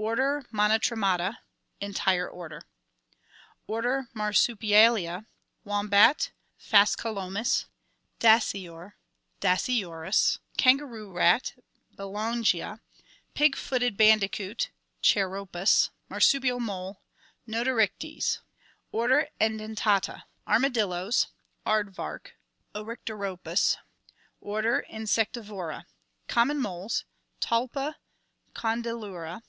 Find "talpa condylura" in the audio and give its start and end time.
27.40-29.42